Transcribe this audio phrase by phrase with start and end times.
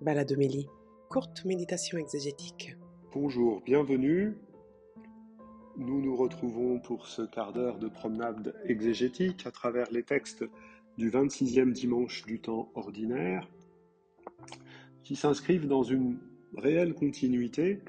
[0.00, 0.66] Baladomélie,
[1.08, 2.76] courte méditation exégétique.
[3.12, 4.34] Bonjour, bienvenue.
[5.76, 10.44] Nous nous retrouvons pour ce quart d'heure de promenade exégétique à travers les textes
[10.98, 13.48] du 26e dimanche du temps ordinaire,
[15.04, 16.18] qui s'inscrivent dans une
[16.56, 17.80] réelle continuité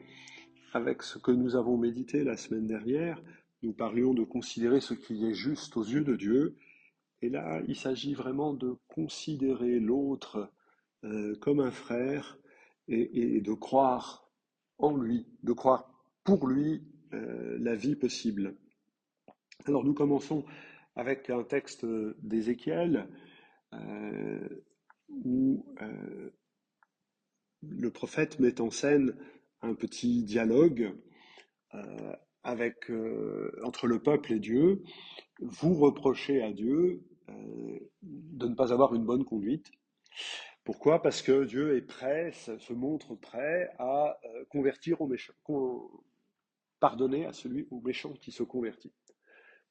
[0.73, 3.21] avec ce que nous avons médité la semaine dernière.
[3.63, 6.55] Nous parlions de considérer ce qui est juste aux yeux de Dieu,
[7.21, 10.51] et là, il s'agit vraiment de considérer l'autre
[11.05, 12.39] euh, comme un frère
[12.87, 14.27] et, de croire
[14.79, 15.87] en lui, de croire
[16.23, 18.55] pour lui euh, la vie possible.
[19.65, 20.45] Alors nous commençons
[20.95, 21.85] avec un texte
[22.23, 23.07] d'Ézéchiel
[23.73, 24.63] euh,
[25.09, 25.65] où
[27.61, 29.15] le prophète met en scène
[29.61, 30.95] un petit dialogue
[32.43, 32.91] avec,
[33.63, 34.81] entre le peuple et Dieu.
[35.39, 39.71] Vous reprochez à Dieu de ne pas avoir une bonne conduite.
[40.65, 40.99] Pourquoi?
[40.99, 45.33] Parce que Dieu est prêt, se montre prêt à euh, convertir au méchant,
[46.79, 48.91] pardonner à celui au méchant qui se convertit.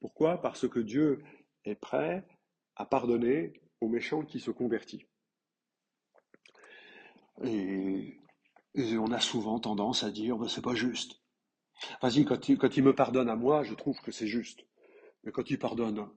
[0.01, 0.41] Pourquoi?
[0.41, 1.21] Parce que Dieu
[1.65, 2.25] est prêt
[2.77, 5.05] à pardonner au méchant qui se convertit.
[7.43, 8.17] Et,
[8.77, 11.21] on a souvent tendance à dire ben, c'est pas juste.
[12.03, 14.65] Vas-y, quand il me pardonne à moi, je trouve que c'est juste.
[15.25, 16.09] Mais quand il pardonne à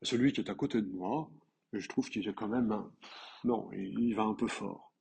[0.00, 1.30] celui qui est à côté de moi,
[1.72, 2.84] je trouve qu'il est quand même
[3.44, 4.92] non, il va un peu fort.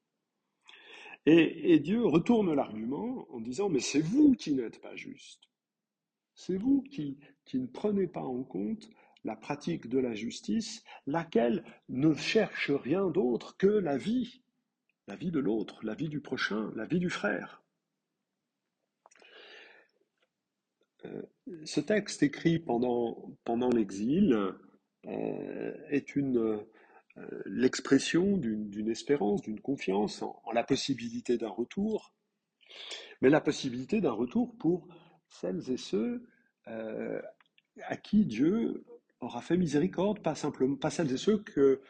[1.25, 5.49] Et, Dieu retourne l'argument en disant, mais c'est vous qui n'êtes pas juste.
[6.33, 7.19] C'est vous qui,
[7.53, 8.89] ne prenez pas en compte
[9.23, 14.41] la pratique de la justice, laquelle ne cherche rien d'autre que la vie,
[15.07, 17.61] la vie de l'autre, la vie du prochain, la vie du frère.
[21.05, 21.21] Euh,
[21.65, 23.35] ce texte écrit pendant,
[23.71, 24.35] l'exil
[25.03, 26.63] est une,
[27.17, 32.13] euh, l'expression d'une espérance, d'une confiance en, la possibilité d'un retour,
[33.21, 34.87] mais la possibilité d'un retour pour
[35.27, 36.25] celles et ceux
[36.67, 37.21] euh,
[37.83, 38.85] à qui Dieu
[39.19, 41.81] aura fait miséricorde, pas simplement, pas celles et ceux que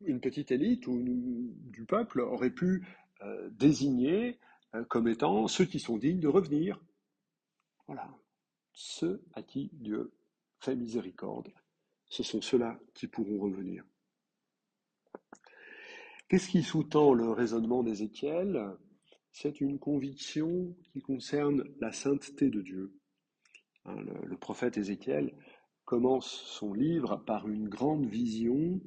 [0.00, 2.86] une petite élite ou du peuple aurait pu
[3.22, 4.38] euh, désigner
[4.88, 6.80] comme étant ceux qui sont dignes de revenir.
[7.86, 8.08] Voilà,
[8.72, 10.12] ceux à qui Dieu
[10.60, 11.52] fait miséricorde,
[12.10, 13.84] ce sont ceux-là qui pourront revenir.
[16.28, 18.76] Qu'est-ce qui sous-tend le raisonnement d'Ézéchiel?
[19.32, 22.92] C'est une conviction qui concerne la sainteté de Dieu.
[23.84, 25.34] Hein, le, prophète Ézéchiel
[25.84, 28.80] commence son livre par une grande vision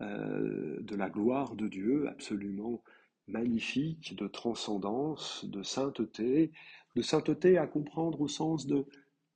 [0.00, 2.82] euh, de la gloire de Dieu, absolument
[3.26, 6.52] magnifique, de transcendance, de sainteté,
[6.96, 8.86] de sainteté à comprendre au sens de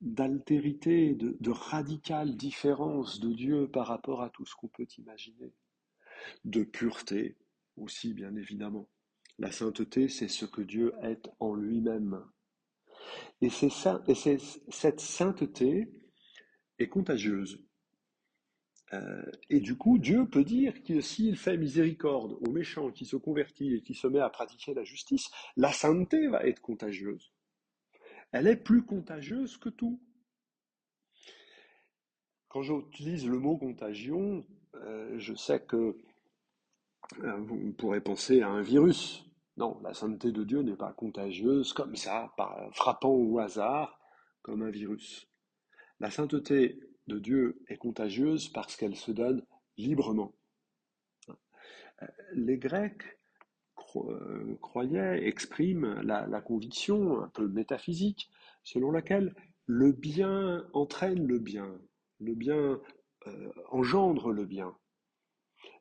[0.01, 5.53] d'altérité, de, radicale différence de Dieu par rapport à tout ce qu'on peut imaginer,
[6.45, 7.37] de pureté,
[7.77, 8.89] aussi, bien évidemment.
[9.39, 12.25] La sainteté, c'est ce que Dieu est en lui-même.
[13.41, 15.91] Et, c'est ça, et cette sainteté
[16.79, 17.63] est contagieuse.
[18.93, 23.17] Euh, et du coup, Dieu peut dire que s'il fait miséricorde aux méchants qui se
[23.17, 27.33] convertit et qui se met à pratiquer la justice, la sainteté va être contagieuse.
[28.37, 29.99] Elle est plus contagieuse que tout.
[32.49, 35.97] Quand j'utilise le mot contagion, euh, je sais que
[37.23, 39.25] euh, vous pourrez penser à un virus.
[39.57, 42.31] Non, la sainteté de Dieu n'est pas contagieuse comme ça,
[42.73, 43.99] frappant au hasard,
[44.43, 45.27] comme un virus.
[45.99, 49.47] La sainteté de Dieu est contagieuse parce qu'elle se donne
[49.79, 50.35] librement.
[52.03, 53.19] Euh, les Grecs
[54.05, 58.31] euh, croyaient, expriment la, conviction un peu métaphysique
[58.63, 59.35] selon laquelle
[59.67, 61.79] le bien entraîne le bien,
[62.21, 62.81] le bien
[63.71, 64.77] engendre le bien.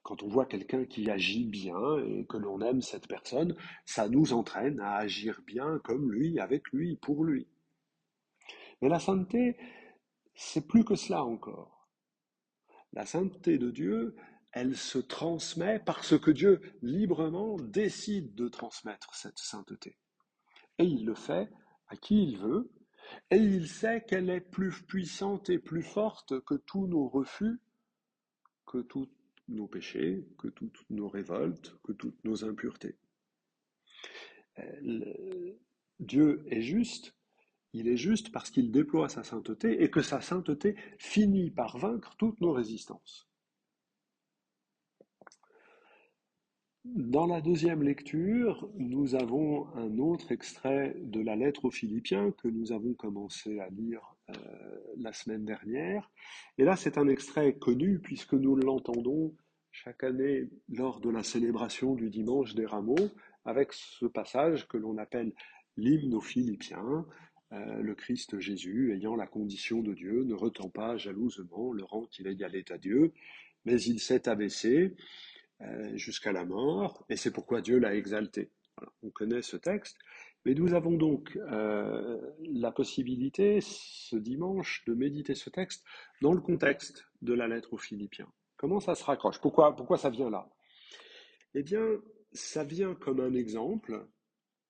[0.05, 3.55] Quand on voit quelqu'un qui agit bien et que l'on aime cette personne,
[3.85, 7.47] ça nous entraîne à agir bien comme lui, avec lui, pour lui.
[8.81, 9.57] Mais la sainteté,
[10.35, 11.89] c'est plus que cela encore.
[12.93, 14.15] La sainteté de Dieu,
[14.55, 19.97] elle se transmet parce que Dieu librement décide de transmettre cette sainteté.
[20.79, 21.51] Et il le fait
[21.89, 22.71] à qui il veut,
[23.29, 27.59] et il sait qu'elle est plus puissante et plus forte que tous nos refus,
[28.65, 29.09] que tout
[29.49, 32.97] nos péchés, que toutes nos révoltes, que toutes nos impuretés.
[35.99, 37.13] Dieu est juste,
[37.73, 42.15] il est juste parce qu'il déploie sa sainteté et que sa sainteté finit par vaincre
[42.17, 43.29] toutes nos résistances.
[46.93, 52.47] Dans la deuxième lecture, nous avons un autre extrait de la lettre aux Philippiens que
[52.47, 54.33] nous avons commencé à lire euh,
[54.99, 56.11] la semaine dernière.
[56.59, 59.35] Et là, c'est un extrait connu puisque nous l'entendons
[59.71, 63.09] chaque année lors de la célébration du dimanche des rameaux
[63.45, 65.33] avec ce passage que l'on appelle
[65.77, 67.03] l'hymne aux Philippiens,
[67.51, 72.05] euh, le Christ Jésus, ayant la condition de Dieu, ne retend pas jalousement le rang
[72.05, 73.11] qu'il égalait à Dieu,
[73.65, 74.93] mais il s'est abaissé
[75.95, 78.51] jusqu'à la mort, et c'est pourquoi Dieu l'a exalté.
[79.03, 79.97] on connaît ce texte,
[80.45, 85.83] mais nous avons donc euh, la possibilité ce dimanche de méditer ce texte
[86.21, 88.31] dans le contexte de la lettre aux Philippiens.
[88.55, 89.41] Comment ça se raccroche?
[89.41, 90.47] Pourquoi, pourquoi ça vient là?
[91.55, 91.83] Eh bien,
[92.31, 94.05] ça vient comme un exemple.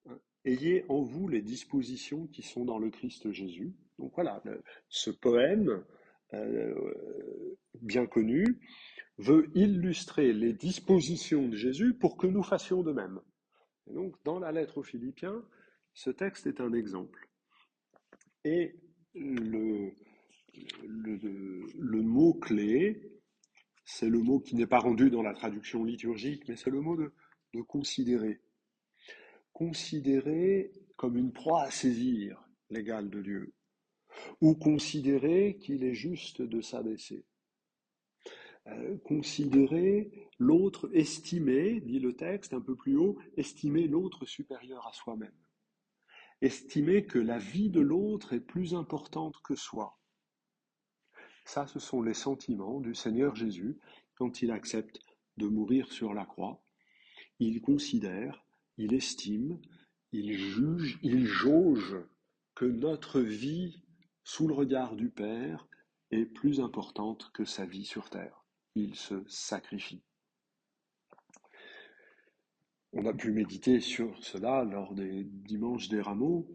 [0.08, 3.76] Hein, ayez en vous les dispositions qui sont dans le Christ Jésus.
[4.00, 4.42] Donc voilà,
[4.88, 5.82] ce poème euh,
[7.82, 8.60] bien connu
[9.18, 13.20] veut illustrer les dispositions de Jésus pour que nous fassions de même.
[13.88, 15.44] Donc, dans la lettre aux Philippiens,
[15.94, 17.30] ce texte est un exemple.
[18.44, 18.76] Et
[19.14, 19.92] le,
[20.84, 23.12] le, mot-clé,
[23.86, 26.98] c'est le mot qui n'est pas rendu dans la traduction liturgique, mais c'est le mot
[26.98, 27.14] de,
[27.54, 28.42] de considérer.
[29.54, 33.54] Considérer comme une proie à saisir l'égale de Dieu,
[34.42, 37.26] ou considérer qu'il est juste de s'abaisser.
[38.68, 44.94] Euh, considérer l'autre, estimer, dit le texte un peu plus haut, estimer l'autre supérieur à
[44.94, 45.38] soi-même.
[46.42, 50.00] Estimer que la vie de l'autre est plus importante que soi.
[51.46, 53.78] Ça, ce sont les sentiments du Seigneur Jésus
[54.16, 55.00] quand il accepte
[55.38, 56.64] de mourir sur la croix.
[57.40, 58.46] Il considère,
[58.78, 59.60] il estime,
[60.12, 61.98] il juge, il jauge
[62.56, 63.85] que notre vie
[64.26, 65.70] sous le regard du Père
[66.12, 68.46] est plus importante que sa vie sur terre
[68.76, 70.04] il se sacrifie.
[72.94, 76.48] On a pu méditer sur cela lors des dimanches des rameaux,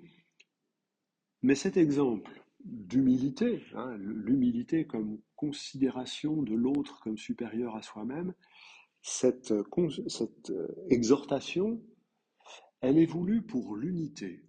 [1.43, 8.35] mais cet exemple d'humilité, hein, l'humilité comme considération de l'autre comme supérieur à soi-même,
[9.03, 11.83] cette, euh, exhortation,
[12.83, 14.45] elle est voulue pour l'unité.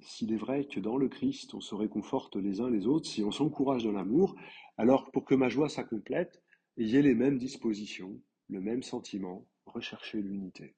[0.00, 3.22] S'il est vrai que dans le Christ, on se réconforte les uns les autres, si
[3.22, 4.36] on s'encourage dans l'amour,
[4.76, 6.42] alors pour que ma joie s'accomplète,
[6.76, 10.74] ayez les mêmes dispositions, le même sentiment, recherchez l'unité.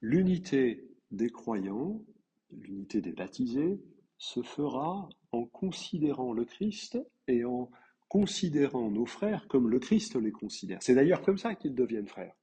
[0.00, 2.02] L'unité des croyants,
[2.50, 3.80] l'unité des baptisés,
[4.18, 7.70] se fera en considérant le Christ et en
[8.08, 10.78] considérant nos frères comme le Christ les considère.
[10.82, 12.36] C'est d'ailleurs comme ça qu'ils deviennent frères.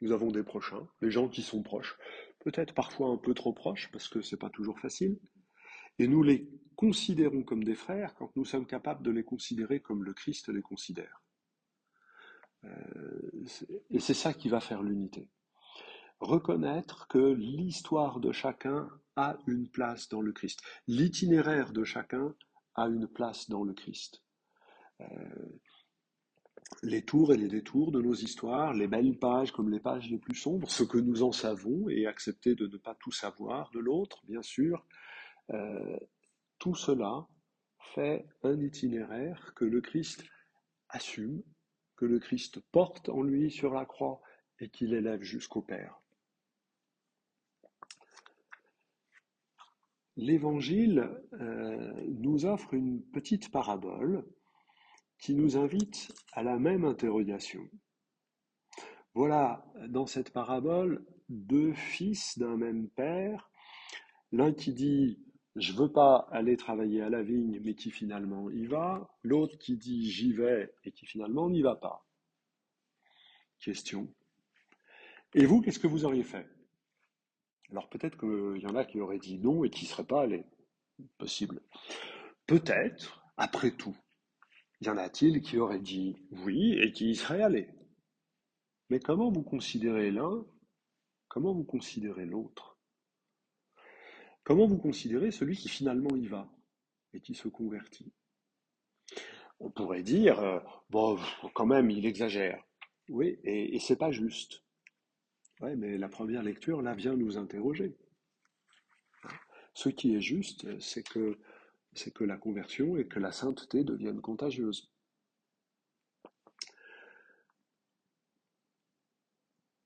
[0.00, 1.98] Nous avons des prochains, des gens qui sont proches,
[2.40, 5.18] peut-être parfois un peu trop proches parce que c'est pas toujours facile,
[5.98, 10.02] et nous les considérons comme des frères quand nous sommes capables de les considérer comme
[10.02, 11.22] le Christ les considère.
[12.64, 13.30] Euh,
[13.90, 15.28] et c'est ça qui va faire l'unité.
[16.20, 20.60] Reconnaître que l'histoire de chacun a une place dans le Christ.
[20.86, 22.34] L'itinéraire de chacun
[22.74, 24.22] a une place dans le Christ.
[25.00, 25.06] Euh,
[26.82, 30.18] les tours et les détours de nos histoires, les belles pages comme les pages les
[30.18, 33.80] plus sombres, ce que nous en savons et accepter de ne pas tout savoir de
[33.80, 34.86] l'autre, bien sûr,
[35.50, 35.98] euh,
[36.58, 37.26] tout cela
[37.94, 40.24] fait un itinéraire que le Christ
[40.88, 41.42] assume,
[41.96, 44.20] que le Christ porte en lui sur la croix
[44.58, 46.00] et qu'il élève jusqu'au Père.
[50.16, 54.24] L'Évangile euh, nous offre une petite parabole
[55.20, 57.68] qui nous invite à la même interrogation.
[59.14, 63.50] Voilà, dans cette parabole, deux fils d'un même père,
[64.32, 65.18] l'un qui dit
[65.56, 69.76] je veux pas aller travailler à la vigne, mais qui finalement y va, l'autre qui
[69.76, 72.06] dit j'y vais et qui finalement n'y va pas.
[73.58, 74.08] Question.
[75.34, 76.48] Et vous, qu'est-ce que vous auriez fait?
[77.70, 80.22] Alors peut-être qu'il y en a qui auraient dit non et qui ne seraient pas
[80.22, 80.44] allés.
[81.18, 81.60] Possible.
[82.46, 83.96] Peut-être, après tout,
[84.80, 87.68] y en a-t-il qui auraient dit oui et qui y seraient allés?
[88.88, 90.44] Mais comment vous considérez l'un?
[91.28, 92.78] Comment vous considérez l'autre?
[94.42, 96.50] Comment vous considérez celui qui finalement y va
[97.12, 98.12] et qui se convertit?
[99.60, 100.58] On pourrait dire, euh,
[100.88, 101.18] bon,
[101.54, 102.64] quand même, il exagère.
[103.10, 104.64] Oui, et, et c'est pas juste.
[105.60, 107.94] Ouais, mais la première lecture, là, vient nous interroger.
[109.74, 111.38] Ce qui est juste, c'est que,
[111.92, 114.90] c'est que la conversion et que la sainteté deviennent contagieuses.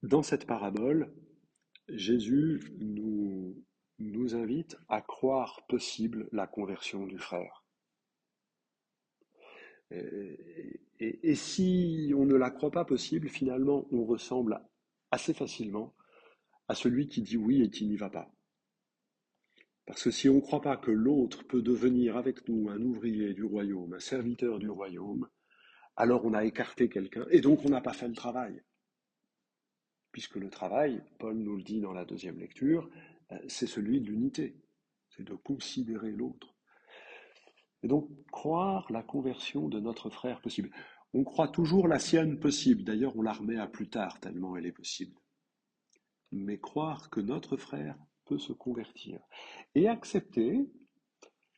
[0.03, 1.15] Dans cette parabole,
[1.89, 7.65] Jésus nous invite à croire possible la conversion du frère.
[11.01, 14.61] Et, si on ne la croit pas possible, finalement, on ressemble
[15.11, 15.95] assez facilement
[16.69, 18.33] à celui qui dit oui et qui n'y va pas.
[19.87, 23.35] Parce que si on ne croit pas que l'autre peut devenir avec nous un ouvrier
[23.35, 25.29] du royaume, un serviteur du royaume,
[25.97, 28.63] alors on a écarté quelqu'un et donc on n'a pas fait le travail.
[30.11, 32.89] puisque le travail, Paul nous le dit dans la deuxième lecture,
[33.33, 34.57] euh, c'est celui de l'unité,
[35.11, 36.55] c'est de considérer l'autre.
[37.83, 40.71] Et donc croire la conversion de notre frère possible.
[41.13, 44.67] On croit toujours la sienne possible, d'ailleurs on la remet à plus tard tellement elle
[44.67, 45.17] est possible.
[46.31, 49.21] Mais croire que notre frère peut se convertir
[49.75, 50.69] et accepter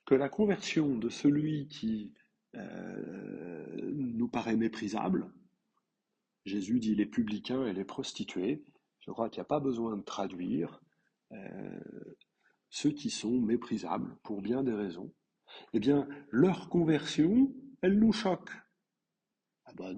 [0.04, 2.14] que la conversion de celui qui
[2.54, 5.30] euh, nous paraît méprisable,
[6.44, 8.64] Jésus dit les publicains et les prostituées,
[9.00, 10.80] je crois qu'il n'y a pas besoin de traduire,
[11.32, 11.80] euh,
[12.70, 15.12] ceux qui sont méprisables pour bien des raisons,
[15.72, 18.50] eh bien, leur conversion, elle nous choque.
[19.64, 19.94] Ah ben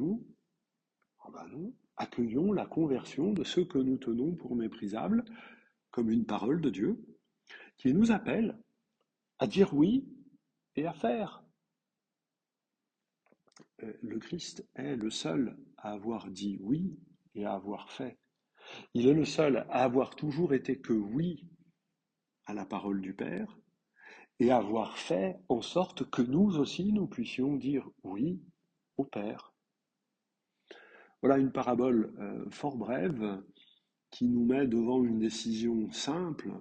[1.21, 5.25] ah ben nous, accueillons la conversion de ceux que nous tenons pour méprisables
[5.99, 7.05] comme une parole de Dieu,
[7.77, 8.57] qui nous appelle
[9.41, 10.09] à dire oui
[10.77, 11.43] et à faire.
[13.83, 16.97] Euh, le Christ est le seul à avoir dit oui
[17.35, 18.17] et à avoir fait.
[18.95, 21.49] Il est le seul à avoir toujours été que oui
[22.47, 23.59] à la parole du Père
[24.39, 28.41] et à avoir fait en sorte que nous aussi nous puissions dire oui
[28.99, 29.53] au Père.
[31.23, 33.43] Voilà une parabole euh, fort brève
[34.11, 36.53] qui nous met devant une décision simple,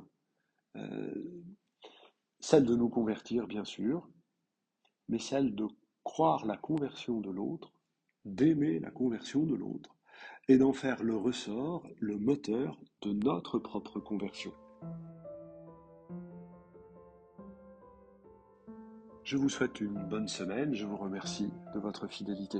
[0.75, 1.43] euh,
[2.39, 4.09] celle de nous convertir bien sûr,
[5.09, 5.67] mais celle de
[6.03, 7.73] croire la conversion de l'autre,
[8.25, 9.95] d'aimer la conversion de l'autre,
[10.47, 14.53] et d'en faire le ressort, le moteur de notre propre conversion.
[19.23, 22.59] Je vous souhaite une bonne semaine, je vous remercie de votre fidélité.